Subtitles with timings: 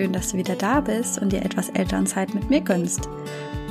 [0.00, 3.06] schön, dass du wieder da bist und dir etwas Elternzeit mit mir gönnst.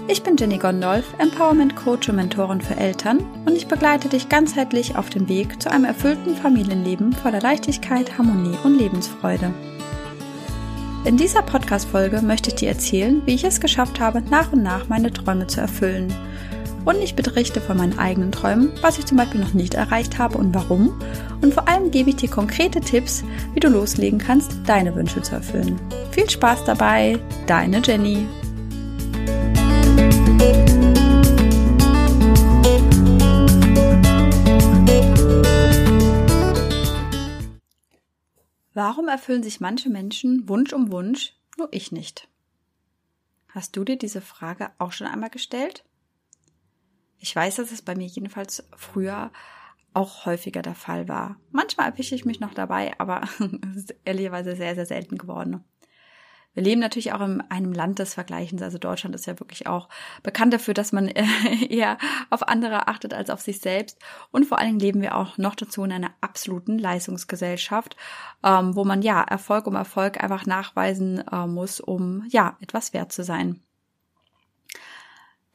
[0.08, 4.96] Ich bin Jenny Gondolf, Empowerment Coach und Mentorin für Eltern und ich begleite dich ganzheitlich
[4.96, 9.52] auf dem Weg zu einem erfüllten Familienleben voller Leichtigkeit, Harmonie und Lebensfreude.
[11.04, 14.88] In dieser Podcast-Folge möchte ich dir erzählen, wie ich es geschafft habe, nach und nach
[14.88, 16.14] meine Träume zu erfüllen.
[16.86, 20.38] Und ich berichte von meinen eigenen Träumen, was ich zum Beispiel noch nicht erreicht habe
[20.38, 21.00] und warum.
[21.42, 23.24] Und vor allem gebe ich dir konkrete Tipps,
[23.54, 25.80] wie du loslegen kannst, deine Wünsche zu erfüllen.
[26.12, 28.26] Viel Spaß dabei, deine Jenny.
[38.74, 42.30] Warum erfüllen sich manche Menschen Wunsch um Wunsch, nur ich nicht?
[43.50, 45.84] Hast du dir diese Frage auch schon einmal gestellt?
[47.20, 49.32] Ich weiß, dass es bei mir jedenfalls früher
[49.94, 51.38] auch häufiger der Fall war.
[51.52, 53.22] Manchmal erwische ich mich noch dabei, aber
[53.72, 55.64] es ist ehrlicherweise sehr, sehr selten geworden.
[56.54, 58.62] Wir leben natürlich auch in einem Land des Vergleichens.
[58.62, 59.88] Also Deutschland ist ja wirklich auch
[60.24, 61.08] bekannt dafür, dass man
[61.70, 61.98] eher
[62.30, 64.00] auf andere achtet als auf sich selbst.
[64.32, 67.96] Und vor allen Dingen leben wir auch noch dazu in einer absoluten Leistungsgesellschaft,
[68.44, 73.12] ähm, wo man ja Erfolg um Erfolg einfach nachweisen äh, muss, um ja etwas wert
[73.12, 73.62] zu sein.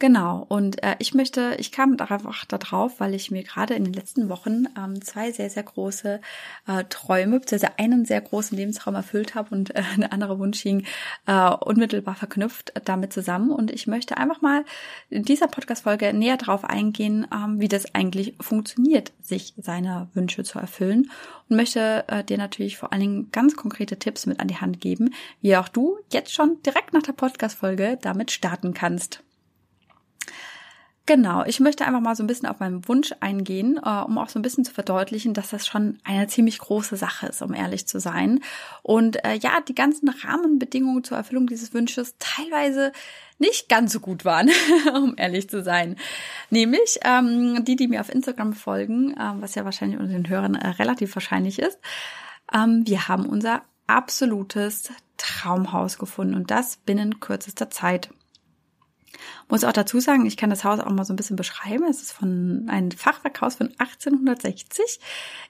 [0.04, 3.84] Genau, und äh, ich möchte, ich kam einfach da drauf, weil ich mir gerade in
[3.84, 6.20] den letzten Wochen ähm, zwei sehr, sehr große
[6.66, 10.84] äh, Träume, beziehungsweise einen sehr großen Lebensraum erfüllt habe und äh, eine andere Wunsch hing
[11.24, 13.50] äh, unmittelbar verknüpft damit zusammen.
[13.50, 14.66] Und ich möchte einfach mal
[15.08, 20.58] in dieser Podcast-Folge näher drauf eingehen, ähm, wie das eigentlich funktioniert, sich seine Wünsche zu
[20.58, 21.10] erfüllen.
[21.48, 24.82] Und möchte äh, dir natürlich vor allen Dingen ganz konkrete Tipps mit an die Hand
[24.82, 29.24] geben, wie auch du jetzt schon direkt nach der Podcast-Folge damit starten kannst.
[31.06, 34.30] Genau, ich möchte einfach mal so ein bisschen auf meinen Wunsch eingehen, äh, um auch
[34.30, 37.86] so ein bisschen zu verdeutlichen, dass das schon eine ziemlich große Sache ist, um ehrlich
[37.86, 38.40] zu sein.
[38.82, 42.90] Und äh, ja, die ganzen Rahmenbedingungen zur Erfüllung dieses Wünsches teilweise
[43.38, 44.48] nicht ganz so gut waren,
[44.94, 45.96] um ehrlich zu sein.
[46.48, 50.54] Nämlich ähm, die, die mir auf Instagram folgen, äh, was ja wahrscheinlich unter den Hörern
[50.54, 51.78] äh, relativ wahrscheinlich ist.
[52.50, 58.08] Ähm, wir haben unser absolutes Traumhaus gefunden und das binnen kürzester Zeit.
[59.48, 61.84] Muss auch dazu sagen, ich kann das Haus auch mal so ein bisschen beschreiben.
[61.88, 65.00] Es ist von einem Fachwerkhaus von 1860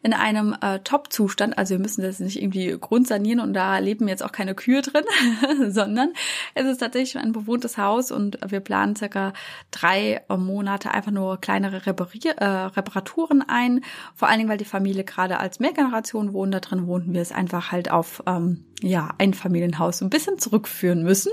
[0.03, 1.57] in einem äh, Top-Zustand.
[1.59, 5.05] Also wir müssen das nicht irgendwie grundsanieren und da leben jetzt auch keine Kühe drin,
[5.71, 6.13] sondern
[6.55, 9.33] es ist tatsächlich ein bewohntes Haus und wir planen circa
[9.71, 13.85] drei Monate einfach nur kleinere Reparier äh, Reparaturen ein.
[14.15, 16.55] Vor allen Dingen, weil die Familie gerade als Mehrgeneration wohnt.
[16.55, 20.39] Da drin wohnten wir es einfach halt auf ähm, ja, ein Familienhaus so ein bisschen
[20.39, 21.33] zurückführen müssen.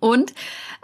[0.00, 0.34] Und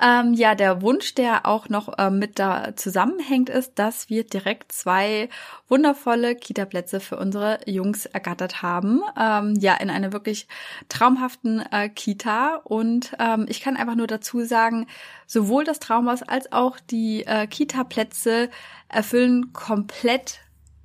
[0.03, 4.72] ähm, ja, der Wunsch, der auch noch ähm, mit da zusammenhängt, ist, dass wir direkt
[4.72, 5.28] zwei
[5.69, 9.03] wundervolle Kita-Plätze für unsere Jungs ergattert haben.
[9.19, 10.49] Ähm, ja, in einer wirklich
[10.88, 12.56] traumhaften äh, Kita.
[12.65, 14.87] Und ähm, ich kann einfach nur dazu sagen,
[15.27, 18.50] sowohl das Traumhaus als auch die äh, Kita-Plätze
[18.88, 20.41] erfüllen komplett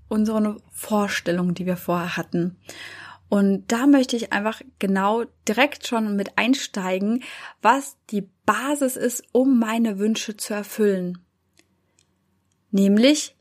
[0.08, 2.58] unsere Vorstellung, die wir vorher hatten.
[3.30, 7.24] Und da möchte ich einfach genau direkt schon mit einsteigen,
[7.62, 11.18] was die Basis ist, um meine Wünsche zu erfüllen.
[12.72, 13.35] Nämlich,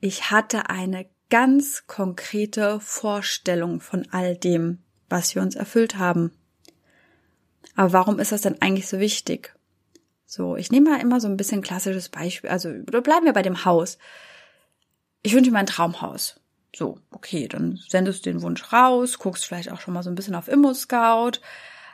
[0.00, 6.30] ich hatte eine ganz konkrete Vorstellung von all dem, was wir uns erfüllt haben.
[7.74, 9.54] Aber warum ist das denn eigentlich so wichtig?
[10.26, 13.64] So, ich nehme mal immer so ein bisschen klassisches Beispiel, also bleiben wir bei dem
[13.64, 13.98] Haus.
[15.22, 16.40] Ich wünsche mir ein Traumhaus.
[16.74, 20.14] So, okay, dann sendest du den Wunsch raus, guckst vielleicht auch schon mal so ein
[20.14, 21.40] bisschen auf Immo-Scout.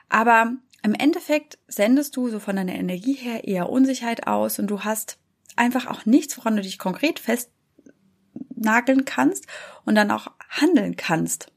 [0.08, 0.52] Aber
[0.82, 5.18] im Endeffekt sendest du so von deiner Energie her eher Unsicherheit aus und du hast
[5.56, 9.46] einfach auch nichts, woran du dich konkret festnageln kannst
[9.84, 11.52] und dann auch handeln kannst.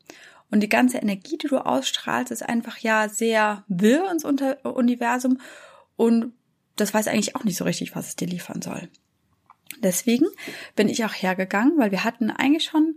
[0.51, 5.39] Und die ganze Energie, die du ausstrahlst, ist einfach ja sehr wirr ins Universum
[5.95, 6.33] und
[6.75, 8.89] das weiß eigentlich auch nicht so richtig, was es dir liefern soll.
[9.83, 10.27] Deswegen
[10.75, 12.95] bin ich auch hergegangen, weil wir hatten eigentlich schon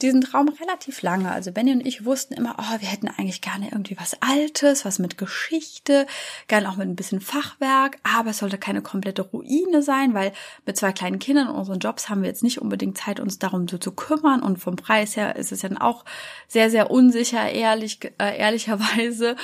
[0.00, 1.30] diesen Traum relativ lange.
[1.30, 4.98] Also Benny und ich wussten immer, oh, wir hätten eigentlich gerne irgendwie was Altes, was
[4.98, 6.06] mit Geschichte,
[6.46, 10.32] gerne auch mit ein bisschen Fachwerk, aber es sollte keine komplette Ruine sein, weil
[10.66, 13.66] mit zwei kleinen Kindern und unseren Jobs haben wir jetzt nicht unbedingt Zeit, uns darum
[13.66, 16.04] so zu kümmern und vom Preis her ist es dann auch
[16.46, 19.36] sehr, sehr unsicher, ehrlich, äh, ehrlicherweise.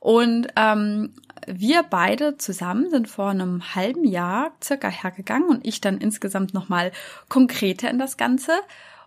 [0.00, 1.14] Und ähm,
[1.46, 6.92] wir beide zusammen sind vor einem halben Jahr circa hergegangen und ich dann insgesamt nochmal
[7.28, 8.52] konkreter in das Ganze.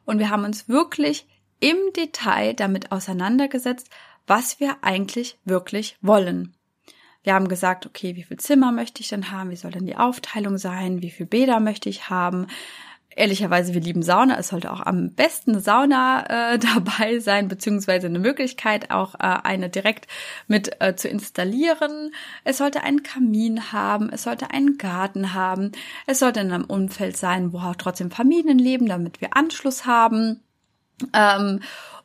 [0.05, 1.27] Und wir haben uns wirklich
[1.59, 3.89] im Detail damit auseinandergesetzt,
[4.27, 6.53] was wir eigentlich wirklich wollen.
[7.23, 9.49] Wir haben gesagt, okay, wie viel Zimmer möchte ich denn haben?
[9.49, 11.01] Wie soll denn die Aufteilung sein?
[11.01, 12.47] Wie viel Bäder möchte ich haben?
[13.15, 14.37] Ehrlicherweise, wir lieben Sauna.
[14.37, 19.19] Es sollte auch am besten eine Sauna äh, dabei sein, beziehungsweise eine Möglichkeit, auch äh,
[19.19, 20.07] eine direkt
[20.47, 22.11] mit äh, zu installieren.
[22.43, 25.71] Es sollte einen Kamin haben, es sollte einen Garten haben,
[26.07, 30.41] es sollte in einem Umfeld sein, wo auch trotzdem Familien leben, damit wir Anschluss haben.
[31.13, 31.61] Ähm,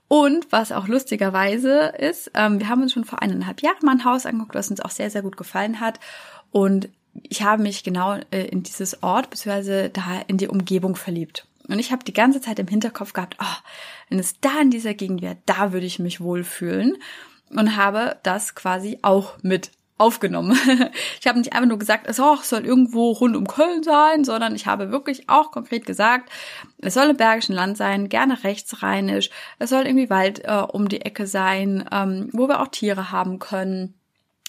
[0.06, 4.04] und was auch lustigerweise ist, ähm, wir haben uns schon vor eineinhalb Jahren mal ein
[4.04, 6.00] Haus angeguckt, was uns auch sehr, sehr gut gefallen hat.
[6.50, 11.46] Und ich habe mich genau äh, in dieses Ort beziehungsweise da in die Umgebung verliebt.
[11.68, 13.56] Und ich habe die ganze Zeit im Hinterkopf gehabt, oh,
[14.08, 16.96] wenn es da in dieser Gegend wäre, da würde ich mich wohlfühlen.
[17.50, 20.56] Und habe das quasi auch mit aufgenommen.
[21.20, 24.66] ich habe nicht einfach nur gesagt, es soll irgendwo rund um Köln sein, sondern ich
[24.66, 26.30] habe wirklich auch konkret gesagt,
[26.78, 31.02] es soll im Bergischen Land sein, gerne rechtsrheinisch, es soll irgendwie Wald äh, um die
[31.02, 34.00] Ecke sein, ähm, wo wir auch Tiere haben können.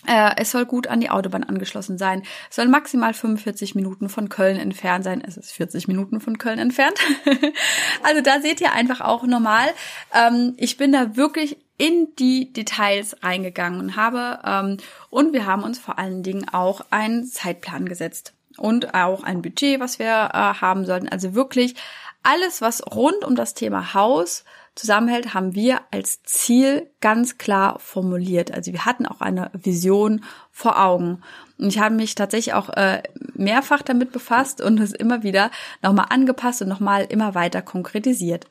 [0.07, 2.23] Äh, es soll gut an die Autobahn angeschlossen sein.
[2.49, 5.23] Es soll maximal 45 Minuten von Köln entfernt sein.
[5.25, 6.99] Es ist 40 Minuten von Köln entfernt.
[8.03, 9.67] also da seht ihr einfach auch normal.
[10.13, 14.77] Ähm, ich bin da wirklich in die Details reingegangen und habe ähm,
[15.09, 19.79] und wir haben uns vor allen Dingen auch einen Zeitplan gesetzt und auch ein Budget,
[19.79, 21.09] was wir äh, haben sollten.
[21.09, 21.75] Also wirklich
[22.23, 24.45] alles, was rund um das Thema Haus
[24.75, 28.51] zusammenhält, haben wir als Ziel ganz klar formuliert.
[28.51, 31.21] Also wir hatten auch eine Vision vor Augen.
[31.57, 33.03] Und ich habe mich tatsächlich auch äh,
[33.33, 35.51] mehrfach damit befasst und es immer wieder
[35.81, 38.47] nochmal angepasst und nochmal immer weiter konkretisiert.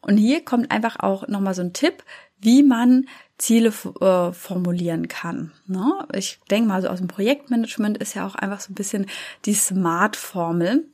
[0.00, 2.02] Und hier kommt einfach auch nochmal so ein Tipp,
[2.38, 3.06] wie man
[3.38, 5.52] Ziele äh, formulieren kann.
[5.66, 6.06] Ne?
[6.12, 9.06] Ich denke mal, so aus dem Projektmanagement ist ja auch einfach so ein bisschen
[9.44, 10.86] die Smart-Formel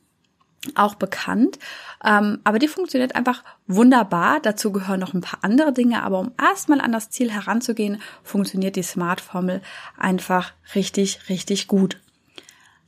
[0.75, 1.57] auch bekannt.
[2.03, 4.39] Ähm, aber die funktioniert einfach wunderbar.
[4.39, 6.03] Dazu gehören noch ein paar andere Dinge.
[6.03, 9.61] Aber um erstmal an das Ziel heranzugehen, funktioniert die Smart-Formel
[9.97, 11.99] einfach richtig, richtig gut.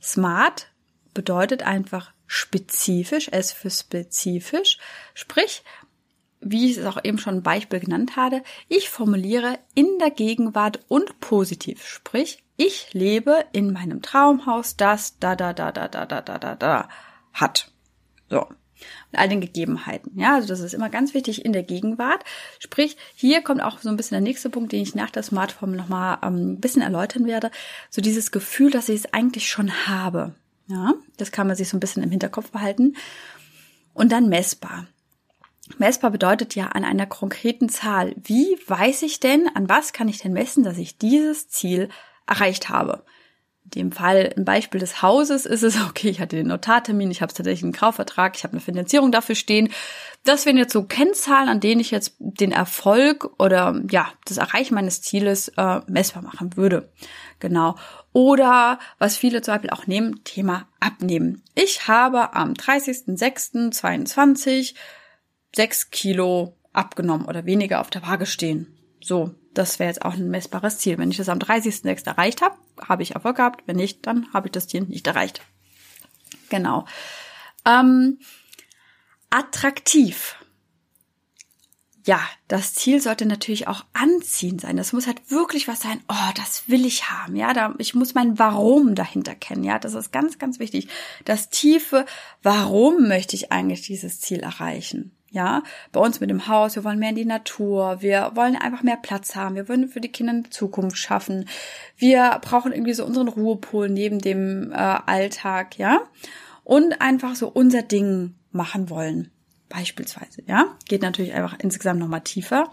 [0.00, 0.68] Smart
[1.14, 4.78] bedeutet einfach spezifisch, S für spezifisch.
[5.14, 5.64] Sprich,
[6.40, 10.80] wie ich es auch eben schon ein Beispiel genannt habe, ich formuliere in der Gegenwart
[10.88, 11.86] und positiv.
[11.86, 16.54] Sprich, ich lebe in meinem Traumhaus, das da da da da da da da da
[16.54, 16.88] da
[17.34, 17.70] hat.
[18.30, 18.46] So.
[19.10, 20.18] Mit all den Gegebenheiten.
[20.18, 22.24] Ja, also das ist immer ganz wichtig in der Gegenwart.
[22.58, 25.76] Sprich, hier kommt auch so ein bisschen der nächste Punkt, den ich nach der Smartphone
[25.76, 27.50] nochmal ähm, ein bisschen erläutern werde.
[27.90, 30.34] So dieses Gefühl, dass ich es eigentlich schon habe.
[30.66, 32.96] Ja, das kann man sich so ein bisschen im Hinterkopf behalten.
[33.92, 34.86] Und dann messbar.
[35.78, 38.14] Messbar bedeutet ja an einer konkreten Zahl.
[38.16, 41.88] Wie weiß ich denn, an was kann ich denn messen, dass ich dieses Ziel
[42.26, 43.04] erreicht habe?
[43.74, 47.32] Dem Fall, im Beispiel des Hauses ist es, okay, ich hatte den Notartermin, ich habe
[47.32, 49.70] tatsächlich einen Kaufvertrag, ich habe eine Finanzierung dafür stehen.
[50.24, 54.74] Das wären jetzt so Kennzahlen, an denen ich jetzt den Erfolg oder ja, das Erreichen
[54.74, 56.88] meines Zieles äh, messbar machen würde.
[57.40, 57.76] Genau.
[58.12, 61.42] Oder was viele zum Beispiel auch nehmen, Thema Abnehmen.
[61.54, 64.74] Ich habe am 30.06.22
[65.54, 68.73] sechs Kilo abgenommen oder weniger auf der Waage stehen.
[69.04, 70.96] So, das wäre jetzt auch ein messbares Ziel.
[70.96, 72.06] Wenn ich das am 30.06.
[72.06, 73.62] erreicht habe, habe ich Erfolg gehabt.
[73.66, 75.42] Wenn nicht, dann habe ich das Ziel nicht erreicht.
[76.48, 76.86] Genau.
[77.66, 78.18] Ähm,
[79.28, 80.36] attraktiv.
[82.06, 82.18] Ja,
[82.48, 84.78] das Ziel sollte natürlich auch anziehend sein.
[84.78, 86.02] Das muss halt wirklich was sein.
[86.08, 87.36] Oh, das will ich haben.
[87.36, 89.64] Ja, da, ich muss mein Warum dahinter kennen.
[89.64, 90.88] Ja, das ist ganz, ganz wichtig.
[91.26, 92.06] Das tiefe
[92.42, 95.14] Warum möchte ich eigentlich dieses Ziel erreichen?
[95.34, 98.84] Ja, bei uns mit dem Haus, wir wollen mehr in die Natur, wir wollen einfach
[98.84, 101.48] mehr Platz haben, wir wollen für die Kinder eine Zukunft schaffen.
[101.96, 106.02] Wir brauchen irgendwie so unseren Ruhepol neben dem äh, Alltag, ja?
[106.62, 109.32] Und einfach so unser Ding machen wollen.
[109.68, 110.66] Beispielsweise, ja?
[110.86, 112.72] Geht natürlich einfach insgesamt nochmal tiefer.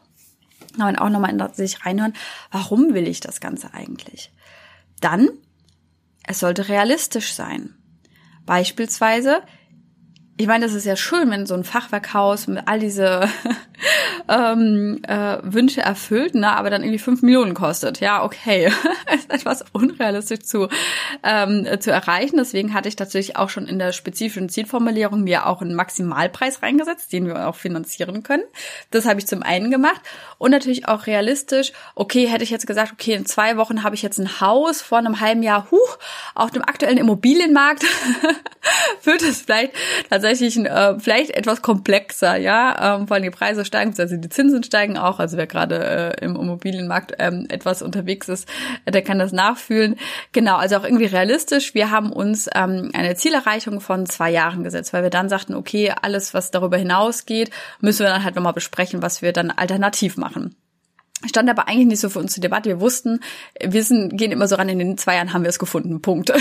[0.80, 2.14] Aber auch nochmal in sich reinhören,
[2.52, 4.32] warum will ich das Ganze eigentlich?
[5.00, 5.30] Dann,
[6.28, 7.74] es sollte realistisch sein.
[8.46, 9.42] Beispielsweise,
[10.38, 13.30] ich meine, das ist ja schön, wenn so ein Fachwerkhaus mit all diese
[14.28, 18.00] ähm, äh, Wünsche erfüllt, ne, aber dann irgendwie fünf Millionen kostet.
[18.00, 18.72] Ja, okay,
[19.16, 20.68] ist etwas unrealistisch zu
[21.24, 22.38] ähm, zu erreichen.
[22.38, 27.14] Deswegen hatte ich tatsächlich auch schon in der spezifischen Zielformulierung mir auch einen Maximalpreis reingesetzt,
[27.14, 28.44] den wir auch finanzieren können.
[28.90, 30.02] Das habe ich zum einen gemacht
[30.40, 31.72] und natürlich auch realistisch.
[31.94, 34.98] Okay, hätte ich jetzt gesagt, okay, in zwei Wochen habe ich jetzt ein Haus vor
[34.98, 35.98] einem halben Jahr, huch,
[36.34, 37.84] auf dem aktuellen Immobilienmarkt
[39.04, 39.74] wird es vielleicht
[40.10, 44.30] tatsächlich tatsächlich äh, vielleicht etwas komplexer, ja, ähm, vor allem die Preise steigen, also die
[44.30, 48.48] Zinsen steigen auch, also wer gerade äh, im Immobilienmarkt ähm, etwas unterwegs ist,
[48.86, 49.98] äh, der kann das nachfühlen.
[50.32, 51.74] Genau, also auch irgendwie realistisch.
[51.74, 55.94] Wir haben uns ähm, eine Zielerreichung von zwei Jahren gesetzt, weil wir dann sagten, okay,
[56.02, 60.56] alles, was darüber hinausgeht, müssen wir dann halt nochmal besprechen, was wir dann alternativ machen.
[61.26, 62.70] Stand aber eigentlich nicht so für uns zur Debatte.
[62.70, 63.20] Wir wussten,
[63.62, 66.02] wir sind, gehen immer so ran, in den zwei Jahren haben wir es gefunden.
[66.02, 66.32] Punkt.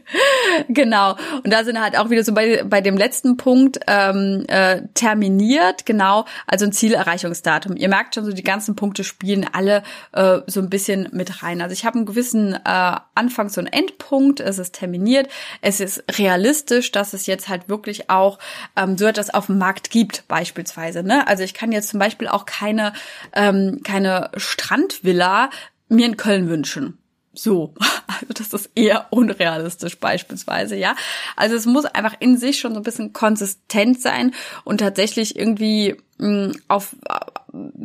[0.68, 1.16] genau.
[1.42, 5.86] Und da sind halt auch wieder so bei, bei dem letzten Punkt ähm, äh, terminiert,
[5.86, 7.76] genau, also ein Zielerreichungsdatum.
[7.76, 9.82] Ihr merkt schon, so die ganzen Punkte spielen alle
[10.12, 11.62] äh, so ein bisschen mit rein.
[11.62, 15.28] Also ich habe einen gewissen äh, Anfangs- und Endpunkt, es ist terminiert,
[15.60, 18.38] es ist realistisch, dass es jetzt halt wirklich auch
[18.76, 21.02] ähm, so etwas auf dem Markt gibt, beispielsweise.
[21.02, 21.26] Ne?
[21.26, 22.92] Also ich kann jetzt zum Beispiel auch keine,
[23.32, 23.93] ähm, keine
[24.36, 25.50] Strandvilla
[25.88, 26.98] mir in Köln wünschen.
[27.32, 27.74] So,
[28.06, 30.94] also das ist eher unrealistisch beispielsweise, ja.
[31.36, 34.34] Also es muss einfach in sich schon so ein bisschen konsistent sein
[34.64, 36.96] und tatsächlich irgendwie mh, mm, auf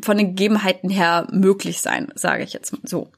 [0.02, 3.12] von den Gegebenheiten her möglich sein, sage ich jetzt mal so.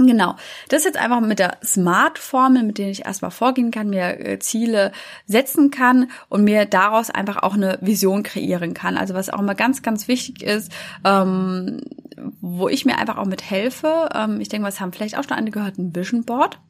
[0.00, 0.36] Genau.
[0.68, 4.38] Das ist jetzt einfach mit der Smart-Formel, mit der ich erstmal vorgehen kann, mir äh,
[4.38, 4.92] Ziele
[5.26, 8.96] setzen kann und mir daraus einfach auch eine Vision kreieren kann.
[8.96, 10.70] Also was auch immer ganz, ganz wichtig ist,
[11.04, 11.80] ähm,
[12.40, 14.08] wo ich mir einfach auch mit helfe.
[14.14, 16.60] Ähm, ich denke, was haben vielleicht auch schon einige gehört, ein Vision Board.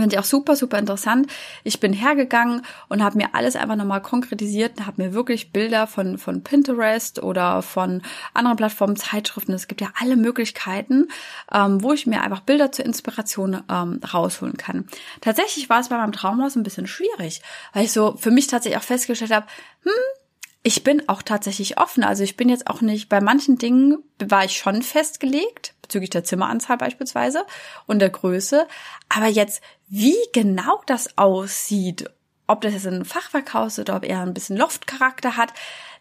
[0.00, 1.30] Finde ich auch super, super interessant.
[1.64, 5.86] Ich bin hergegangen und habe mir alles einfach nochmal konkretisiert und habe mir wirklich Bilder
[5.86, 8.00] von, von Pinterest oder von
[8.32, 11.08] anderen Plattformen, Zeitschriften, es gibt ja alle Möglichkeiten,
[11.52, 14.86] ähm, wo ich mir einfach Bilder zur Inspiration ähm, rausholen kann.
[15.20, 17.42] Tatsächlich war es bei meinem Traumhaus ein bisschen schwierig,
[17.74, 19.46] weil ich so für mich tatsächlich auch festgestellt habe,
[19.82, 20.21] hm,
[20.62, 22.04] ich bin auch tatsächlich offen.
[22.04, 26.24] Also ich bin jetzt auch nicht, bei manchen Dingen war ich schon festgelegt, bezüglich der
[26.24, 27.44] Zimmeranzahl beispielsweise
[27.86, 28.68] und der Größe.
[29.08, 32.08] Aber jetzt, wie genau das aussieht,
[32.46, 35.52] ob das jetzt ein Fachwerkhaus oder ob er ein bisschen Loftcharakter hat,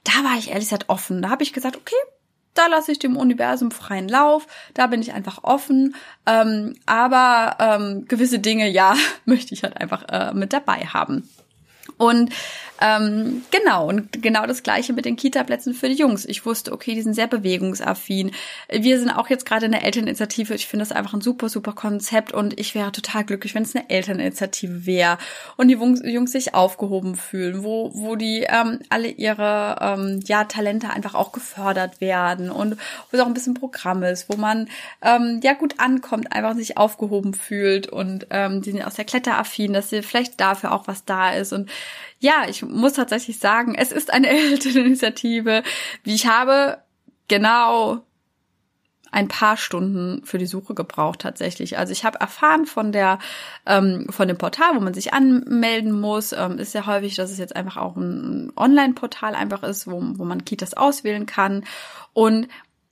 [0.04, 1.22] da war ich ehrlich gesagt offen.
[1.22, 1.96] Da habe ich gesagt, okay,
[2.54, 5.96] da lasse ich dem Universum freien Lauf, da bin ich einfach offen.
[6.26, 11.30] Ähm, aber ähm, gewisse Dinge, ja, möchte ich halt einfach äh, mit dabei haben.
[11.98, 12.32] Und
[12.82, 16.26] ähm, genau, und genau das gleiche mit den Kita-Plätzen für die Jungs.
[16.26, 18.32] Ich wusste, okay, die sind sehr bewegungsaffin.
[18.70, 20.56] Wir sind auch jetzt gerade in der Elterninitiative.
[20.56, 23.76] Ich finde das einfach ein super, super Konzept und ich wäre total glücklich, wenn es
[23.76, 25.20] eine Elterninitiative wäre
[25.58, 30.90] und die Jungs sich aufgehoben fühlen, wo, wo die ähm, alle ihre ähm, ja, Talente
[30.90, 32.78] einfach auch gefördert werden und
[33.12, 34.68] wo es auch ein bisschen Programm ist, wo man
[35.04, 39.74] ähm, ja gut ankommt, einfach sich aufgehoben fühlt und ähm, die sind auch sehr kletteraffin,
[39.74, 41.70] dass sie vielleicht dafür auch was da ist und
[42.20, 45.64] ja, ich muss tatsächlich sagen, es ist eine Elterninitiative.
[46.04, 46.78] Wie ich habe
[47.28, 48.04] genau
[49.12, 51.78] ein paar Stunden für die Suche gebraucht tatsächlich.
[51.78, 53.20] Also ich habe erfahren von der
[53.66, 56.32] ähm, von dem Portal, wo man sich anmelden muss.
[56.32, 60.24] Ähm, ist ja häufig, dass es jetzt einfach auch ein Online-Portal einfach ist, wo, wo
[60.24, 61.66] man Kitas auswählen kann.
[62.14, 62.48] Und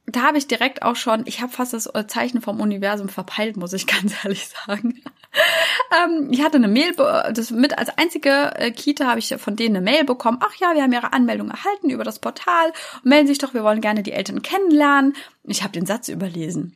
[0.05, 3.73] da habe ich direkt auch schon, ich habe fast das Zeichen vom Universum verpeilt, muss
[3.73, 5.01] ich ganz ehrlich sagen.
[6.05, 9.77] ähm, ich hatte eine Mail, das mit als einzige äh, Kita habe ich von denen
[9.77, 10.39] eine Mail bekommen.
[10.41, 12.73] Ach ja, wir haben ihre Anmeldung erhalten über das Portal.
[13.03, 15.15] Melden sich doch, wir wollen gerne die Eltern kennenlernen.
[15.43, 16.75] Ich habe den Satz überlesen.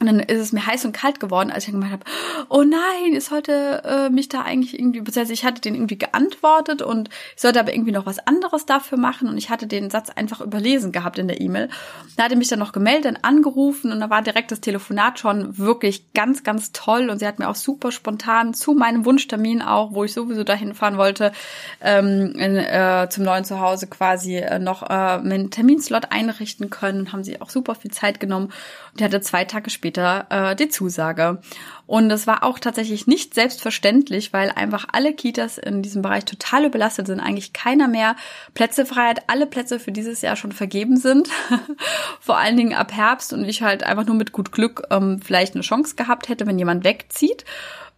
[0.00, 2.04] Und dann ist es mir heiß und kalt geworden, als ich gemeint habe,
[2.48, 5.30] oh nein, ist heute äh, mich da eigentlich irgendwie besetzt.
[5.30, 9.28] Ich hatte den irgendwie geantwortet und ich sollte aber irgendwie noch was anderes dafür machen
[9.28, 11.68] und ich hatte den Satz einfach überlesen gehabt in der E-Mail.
[12.16, 16.12] Da hatte mich dann noch gemeldet, angerufen und da war direkt das Telefonat schon wirklich
[16.12, 20.02] ganz, ganz toll und sie hat mir auch super spontan zu meinem Wunschtermin auch, wo
[20.02, 21.30] ich sowieso dahin fahren wollte,
[21.80, 27.12] ähm, in, äh, zum neuen Zuhause quasi äh, noch äh, einen Terminslot einrichten können und
[27.12, 28.46] haben sie auch super viel Zeit genommen.
[28.90, 31.42] Und die hatte zwei Tage später später äh, die Zusage.
[31.86, 36.64] Und es war auch tatsächlich nicht selbstverständlich, weil einfach alle Kitas in diesem Bereich total
[36.64, 38.16] überlastet sind, eigentlich keiner mehr
[38.54, 41.28] Plätze frei hat, alle Plätze für dieses Jahr schon vergeben sind,
[42.20, 45.54] vor allen Dingen ab Herbst und ich halt einfach nur mit gut Glück ähm, vielleicht
[45.54, 47.44] eine Chance gehabt hätte, wenn jemand wegzieht.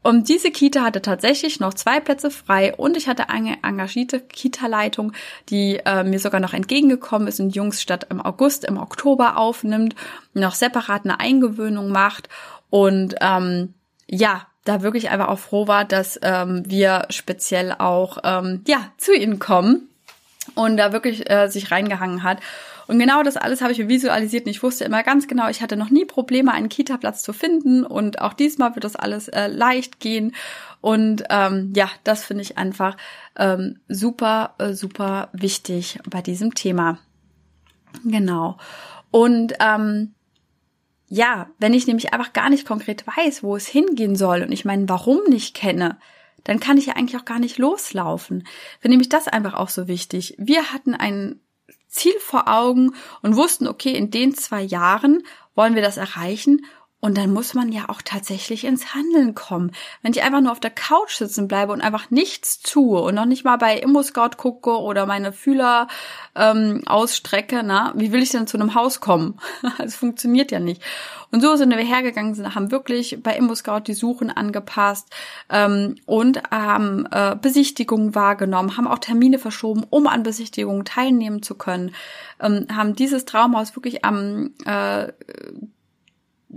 [0.07, 5.13] Und diese Kita hatte tatsächlich noch zwei Plätze frei und ich hatte eine engagierte Kita-Leitung,
[5.49, 9.97] die äh, mir sogar noch entgegengekommen ist und Jungs statt im August, im Oktober aufnimmt,
[10.33, 12.29] noch separat eine Eingewöhnung macht
[12.71, 13.75] und ähm,
[14.07, 19.13] ja, da wirklich einfach auch froh war, dass ähm, wir speziell auch ähm, ja zu
[19.13, 19.89] ihnen kommen
[20.55, 22.39] und da wirklich äh, sich reingehangen hat.
[22.87, 25.76] Und genau das alles habe ich visualisiert und ich wusste immer ganz genau, ich hatte
[25.76, 30.00] noch nie Probleme, einen Kita-Platz zu finden und auch diesmal wird das alles äh, leicht
[30.00, 30.35] gehen.
[30.81, 32.97] Und ähm, ja, das finde ich einfach
[33.37, 36.99] ähm, super, äh, super wichtig bei diesem Thema.
[38.05, 38.59] Genau.
[39.11, 40.14] Und ähm,
[41.09, 44.64] ja, wenn ich nämlich einfach gar nicht konkret weiß, wo es hingehen soll und ich
[44.64, 45.99] meinen Warum nicht kenne,
[46.45, 48.47] dann kann ich ja eigentlich auch gar nicht loslaufen.
[48.81, 50.35] Finde nämlich das einfach auch so wichtig.
[50.38, 51.40] Wir hatten ein
[51.97, 55.23] Ziel vor Augen und wussten, okay, in den zwei Jahren
[55.55, 56.65] wollen wir das erreichen.
[57.07, 59.71] Und dann muss man ja auch tatsächlich ins Handeln kommen.
[60.03, 63.27] Wenn ich einfach nur auf der Couch sitzen bleibe und einfach nichts tue und noch
[63.27, 65.87] nicht mal bei ImmoScout gucke oder meine Fühler
[66.35, 69.39] ähm, ausstrecke, na, wie will ich denn zu einem Haus kommen?
[69.79, 70.83] Das funktioniert ja nicht.
[71.31, 75.09] Und so sind wir hergegangen, haben wirklich bei ImmoScout die Suchen angepasst
[75.49, 81.55] ähm, und haben äh, Besichtigungen wahrgenommen, haben auch Termine verschoben, um an Besichtigungen teilnehmen zu
[81.55, 81.95] können,
[82.41, 85.13] ähm, haben dieses Traumhaus wirklich am äh,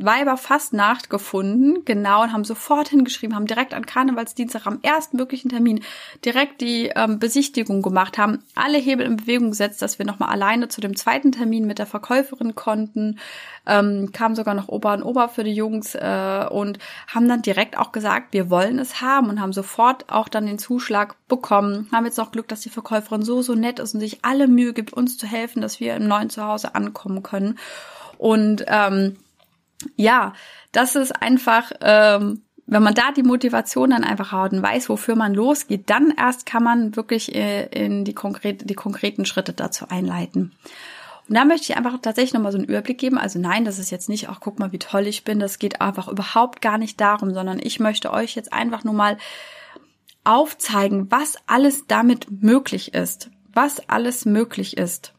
[0.06, 5.82] Weiberfastnacht gefunden, genau, und haben sofort hingeschrieben, haben direkt an Karnevalsdienstag am ersten möglichen Termin
[6.26, 10.68] direkt die ähm, Besichtigung gemacht, haben alle Hebel in Bewegung gesetzt, dass wir nochmal alleine
[10.70, 13.20] zu dem zweiten Termin mit der Verkäuferin konnten,
[13.66, 17.78] ähm, kam sogar noch Ober und Ober für die Jungs äh, und haben dann direkt
[17.78, 21.88] auch gesagt, wir wollen es haben und haben sofort auch dann den Zuschlag bekommen.
[21.92, 24.74] Haben jetzt noch Glück, dass die Verkäuferin so, so nett ist und sich alle Mühe
[24.74, 27.60] gibt, uns zu helfen, dass wir im neuen Zuhause ankommen können.
[28.18, 29.16] Und ähm,
[29.96, 30.34] ja,
[30.72, 35.16] das ist einfach, ähm, wenn man da die Motivation dann einfach hat und weiß, wofür
[35.16, 39.88] man losgeht, dann erst kann man wirklich äh, in die, konkrete, die konkreten Schritte dazu
[39.90, 40.54] einleiten.
[41.28, 43.18] Und da möchte ich einfach tatsächlich nochmal so einen Überblick geben.
[43.20, 45.40] Also nein, das ist jetzt nicht, ach guck mal, wie toll ich bin.
[45.40, 49.18] Das geht einfach überhaupt gar nicht darum, sondern ich möchte euch jetzt einfach nur mal
[50.24, 53.30] aufzeigen, was alles damit möglich ist.
[53.54, 55.14] Was alles möglich ist.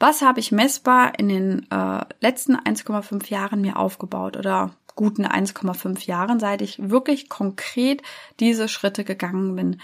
[0.00, 6.06] Was habe ich messbar in den äh, letzten 1,5 Jahren mir aufgebaut oder guten 1,5
[6.06, 8.02] Jahren, seit ich wirklich konkret
[8.40, 9.80] diese Schritte gegangen bin?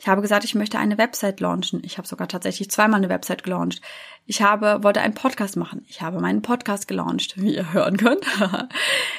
[0.00, 1.80] Ich habe gesagt, ich möchte eine Website launchen.
[1.84, 3.80] Ich habe sogar tatsächlich zweimal eine Website gelauncht.
[4.26, 5.84] Ich habe, wollte einen Podcast machen.
[5.86, 8.26] Ich habe meinen Podcast gelauncht, wie ihr hören könnt.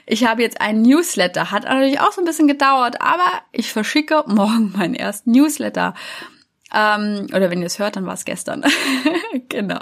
[0.06, 1.52] ich habe jetzt einen Newsletter.
[1.52, 5.94] Hat natürlich auch so ein bisschen gedauert, aber ich verschicke morgen meinen ersten Newsletter.
[6.74, 8.64] Ähm, oder wenn ihr es hört, dann war es gestern.
[9.50, 9.80] genau.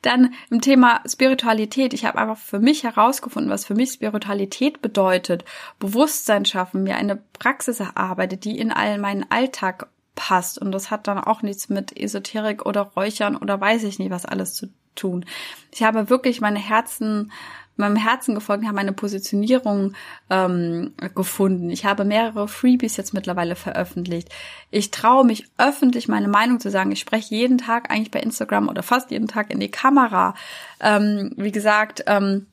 [0.00, 1.92] Dann im Thema Spiritualität.
[1.92, 5.44] Ich habe einfach für mich herausgefunden, was für mich Spiritualität bedeutet.
[5.78, 10.58] Bewusstsein schaffen, mir eine Praxis erarbeitet, die in all meinen Alltag passt.
[10.58, 14.24] Und das hat dann auch nichts mit Esoterik oder Räuchern oder weiß ich nicht was
[14.24, 15.24] alles zu tun.
[15.70, 17.32] Ich habe wirklich meine Herzen
[17.76, 19.94] meinem Herzen gefolgt, habe meine Positionierung
[20.30, 21.70] ähm, gefunden.
[21.70, 24.28] Ich habe mehrere Freebies jetzt mittlerweile veröffentlicht.
[24.70, 26.92] Ich traue mich öffentlich meine Meinung zu sagen.
[26.92, 30.34] Ich spreche jeden Tag eigentlich bei Instagram oder fast jeden Tag in die Kamera.
[30.80, 32.46] Ähm, wie gesagt, ähm,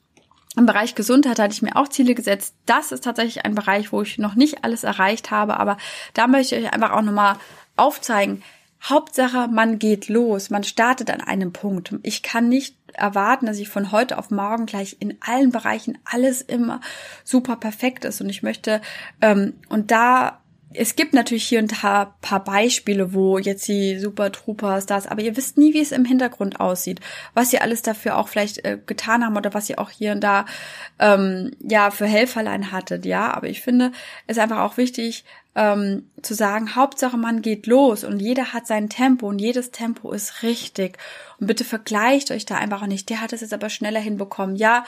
[0.56, 2.56] im Bereich Gesundheit hatte ich mir auch Ziele gesetzt.
[2.66, 5.78] Das ist tatsächlich ein Bereich, wo ich noch nicht alles erreicht habe, aber
[6.14, 7.36] da möchte ich euch einfach auch nochmal
[7.76, 8.44] aufzeigen,
[8.82, 11.94] Hauptsache, man geht los, man startet an einem Punkt.
[12.04, 16.42] Ich kann nicht erwarten, dass ich von heute auf morgen gleich in allen Bereichen alles
[16.42, 16.82] immer
[17.24, 18.22] super perfekt ist.
[18.22, 18.82] Und ich möchte,
[19.22, 20.40] ähm, und da
[20.72, 25.36] es gibt natürlich hier ein paar Beispiele, wo jetzt die Super Trooper Stars, aber ihr
[25.36, 27.00] wisst nie, wie es im Hintergrund aussieht,
[27.34, 30.22] was sie alles dafür auch vielleicht äh, getan haben oder was ihr auch hier und
[30.22, 30.46] da
[31.00, 33.34] ähm, ja für Helferlein hattet, ja.
[33.34, 33.92] Aber ich finde
[34.28, 38.90] es einfach auch wichtig ähm, zu sagen, Hauptsache man geht los und jeder hat sein
[38.90, 40.98] Tempo und jedes Tempo ist richtig.
[41.40, 43.10] Und bitte vergleicht euch da einfach auch nicht.
[43.10, 44.56] Der hat es jetzt aber schneller hinbekommen.
[44.56, 44.86] Ja,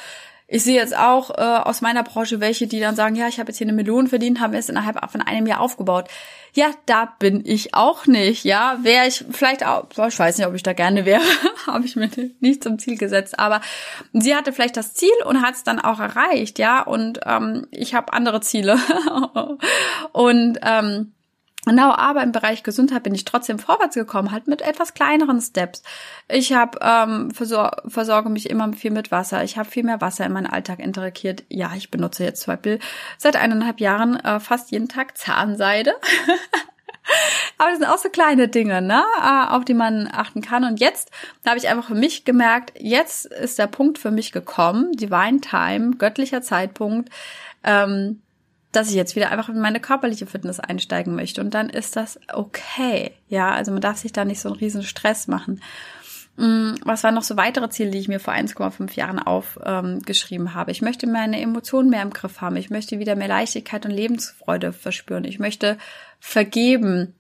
[0.52, 3.50] ich sehe jetzt auch äh, aus meiner Branche welche, die dann sagen, ja, ich habe
[3.50, 6.10] jetzt hier eine Million verdient, haben es innerhalb von einem Jahr aufgebaut.
[6.54, 8.44] Ja, da bin ich auch nicht.
[8.44, 11.22] Ja, wäre ich vielleicht auch, ich weiß nicht, ob ich da gerne wäre,
[11.68, 12.10] habe ich mir
[12.42, 13.40] nicht zum Ziel gesetzt.
[13.40, 13.62] Aber
[14.12, 16.82] sie hatte vielleicht das Ziel und hat es dann auch erreicht, ja.
[16.82, 18.78] Und ähm, ich habe andere Ziele.
[20.12, 21.14] und ähm,
[21.66, 25.84] Genau, aber im Bereich Gesundheit bin ich trotzdem vorwärts gekommen, halt mit etwas kleineren Steps.
[26.28, 29.44] Ich habe ähm, versor versorge mich immer viel mit Wasser.
[29.44, 31.44] Ich habe viel mehr Wasser in meinen Alltag integriert.
[31.50, 32.80] Ja, ich benutze jetzt zum Beispiel
[33.20, 35.94] seit eineinhalb Jahren äh, fast jeden Tag Zahnseide.
[37.60, 40.64] aber das sind auch so kleine Dinge, ne, äh, auf die man achten kann.
[40.64, 41.12] Und jetzt
[41.46, 45.92] habe ich einfach für mich gemerkt, jetzt ist der Punkt für mich gekommen, Divine Time,
[45.98, 47.10] göttlicher Zeitpunkt.
[47.64, 48.24] Ähm,
[48.72, 51.42] dass ich jetzt wieder einfach in meine körperliche Fitness einsteigen möchte.
[51.42, 53.12] Und dann ist das okay.
[53.28, 55.62] Ja, also man darf sich da nicht so einen riesen Stress machen.
[56.38, 60.54] Mm, was waren noch so weitere Ziele, die ich mir vor 1,5 Jahren aufgeschrieben ähm,
[60.54, 60.72] habe?
[60.72, 62.56] Ich möchte meine Emotionen mehr im Griff haben.
[62.56, 65.26] Ich möchte wieder mehr Leichtigkeit und Lebensfreude verspüren.
[65.26, 65.78] Ich möchte
[66.20, 67.14] vergeben.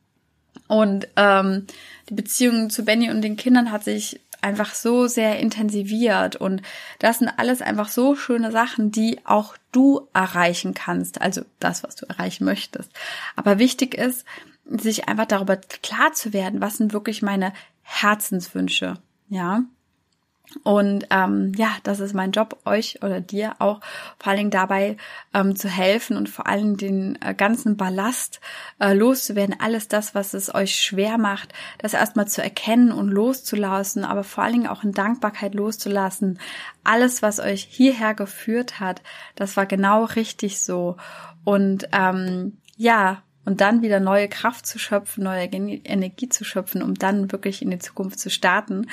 [0.67, 1.67] Und ähm,
[2.09, 6.61] die Beziehung zu Benny und den Kindern hat sich einfach so sehr intensiviert und
[6.99, 11.95] das sind alles einfach so schöne Sachen, die auch du erreichen kannst, also das, was
[11.95, 12.91] du erreichen möchtest.
[13.35, 14.25] Aber wichtig ist,
[14.65, 18.95] sich einfach darüber klar zu werden, was sind wirklich meine Herzenswünsche,
[19.29, 19.63] ja.
[20.63, 23.79] Und ähm, ja, das ist mein Job, euch oder dir auch
[24.19, 24.97] vor allen Dingen dabei
[25.33, 28.39] ähm, zu helfen und vor allem den äh, ganzen Ballast
[28.79, 34.05] äh, loszuwerden, alles das, was es euch schwer macht, das erstmal zu erkennen und loszulassen,
[34.05, 36.39] aber vor allen Dingen auch in Dankbarkeit loszulassen.
[36.83, 39.01] Alles, was euch hierher geführt hat,
[39.35, 40.97] das war genau richtig so.
[41.43, 46.95] Und ähm, ja, und dann wieder neue Kraft zu schöpfen, neue Energie zu schöpfen, um
[46.95, 48.87] dann wirklich in die Zukunft zu starten.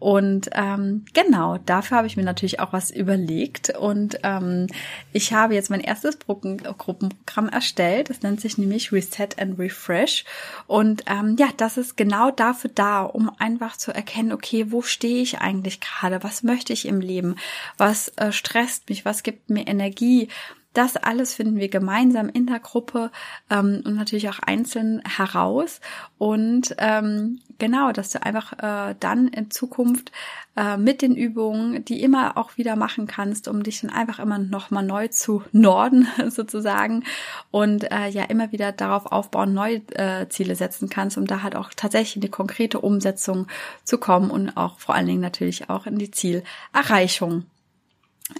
[0.00, 3.76] Und ähm, genau, dafür habe ich mir natürlich auch was überlegt.
[3.78, 4.66] Und ähm,
[5.12, 8.08] ich habe jetzt mein erstes Gruppenprogramm erstellt.
[8.08, 10.24] Das nennt sich nämlich Reset and Refresh.
[10.66, 15.20] Und ähm, ja, das ist genau dafür da, um einfach zu erkennen, okay, wo stehe
[15.20, 16.24] ich eigentlich gerade?
[16.24, 17.36] Was möchte ich im Leben?
[17.76, 19.04] Was äh, stresst mich?
[19.04, 20.28] Was gibt mir Energie?
[20.72, 23.10] Das alles finden wir gemeinsam in der Gruppe
[23.50, 25.80] ähm, und natürlich auch einzeln heraus.
[26.16, 30.12] Und ähm, genau, dass du einfach äh, dann in Zukunft
[30.56, 34.38] äh, mit den Übungen, die immer auch wieder machen kannst, um dich dann einfach immer
[34.38, 37.04] nochmal neu zu norden sozusagen
[37.50, 41.56] und äh, ja immer wieder darauf aufbauen, neue äh, Ziele setzen kannst, um da halt
[41.56, 43.46] auch tatsächlich in die konkrete Umsetzung
[43.82, 47.46] zu kommen und auch vor allen Dingen natürlich auch in die Zielerreichung.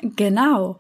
[0.03, 0.79] Genau.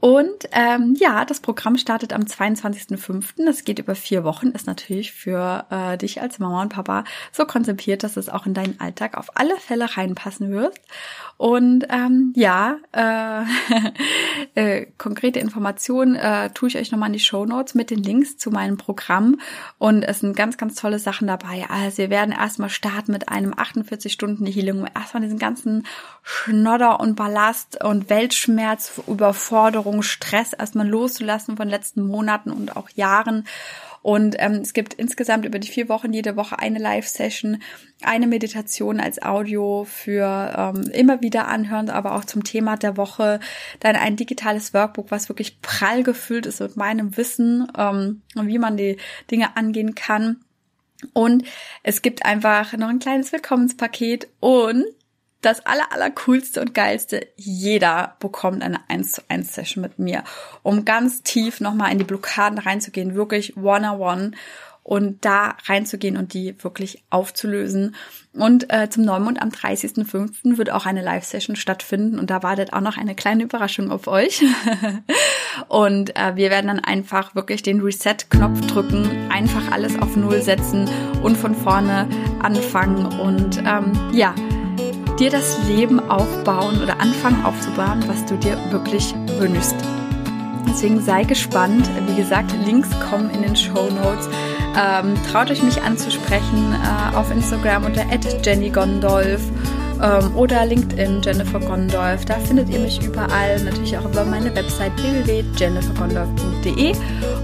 [0.00, 3.44] Und ähm, ja, das Programm startet am 22.05.
[3.44, 7.44] Das geht über vier Wochen, ist natürlich für äh, dich als Mama und Papa so
[7.44, 10.80] konzipiert, dass es auch in deinen Alltag auf alle Fälle reinpassen wird.
[11.36, 13.44] Und ähm, ja, äh,
[14.54, 18.36] äh, konkrete Informationen äh, tue ich euch nochmal in die Show Notes mit den Links
[18.36, 19.38] zu meinem Programm.
[19.78, 21.66] Und es sind ganz, ganz tolle Sachen dabei.
[21.70, 25.86] Also wir werden erstmal starten mit einem 48 Stunden Healing, um erstmal diesen ganzen
[26.22, 33.44] Schnodder und Ballast und Weltschmerz, Überforderung, Stress erstmal loszulassen von letzten Monaten und auch Jahren
[34.02, 37.62] und ähm, es gibt insgesamt über die vier Wochen jede Woche eine Live-Session,
[38.02, 43.40] eine Meditation als Audio für ähm, immer wieder anhören, aber auch zum Thema der Woche.
[43.80, 48.78] Dann ein digitales Workbook, was wirklich prall gefüllt ist mit meinem Wissen, ähm, wie man
[48.78, 48.96] die
[49.30, 50.36] Dinge angehen kann.
[51.12, 51.44] Und
[51.82, 54.84] es gibt einfach noch ein kleines Willkommenspaket und
[55.40, 57.26] das aller, aller coolste und geilste.
[57.36, 60.24] Jeder bekommt eine 1 zu 1 Session mit mir,
[60.62, 64.32] um ganz tief nochmal in die Blockaden reinzugehen, wirklich one-on-one
[64.82, 67.94] und da reinzugehen und die wirklich aufzulösen.
[68.32, 70.56] Und äh, zum Neumond am 30.05.
[70.56, 74.42] wird auch eine Live-Session stattfinden und da wartet auch noch eine kleine Überraschung auf euch.
[75.68, 80.88] und äh, wir werden dann einfach wirklich den Reset-Knopf drücken, einfach alles auf Null setzen
[81.22, 82.08] und von vorne
[82.42, 84.34] anfangen und ähm, ja,
[85.20, 89.76] dir das Leben aufbauen oder anfangen aufzubauen, was du dir wirklich wünschst.
[90.66, 91.90] Deswegen sei gespannt.
[92.06, 94.28] Wie gesagt, Links kommen in den Show Notes.
[94.80, 98.04] Ähm, traut euch mich anzusprechen äh, auf Instagram unter
[98.42, 99.42] @jennygondolf
[100.00, 102.24] ähm, oder LinkedIn Jennifer Gondolf.
[102.24, 106.94] Da findet ihr mich überall, natürlich auch über meine Website www.jennifergondolf.de.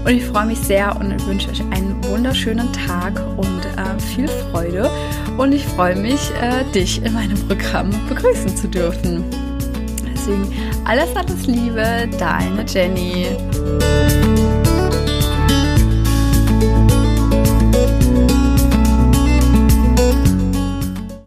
[0.03, 4.89] Und ich freue mich sehr und wünsche euch einen wunderschönen Tag und äh, viel Freude.
[5.37, 9.23] Und ich freue mich, äh, dich in meinem Programm begrüßen zu dürfen.
[10.03, 10.51] Deswegen
[10.85, 13.27] alles, alles Liebe, deine Jenny.